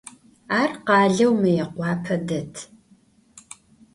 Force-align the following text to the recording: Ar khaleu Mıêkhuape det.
Ar 0.59 0.71
khaleu 0.85 1.33
Mıêkhuape 1.41 2.15
det. 2.27 2.53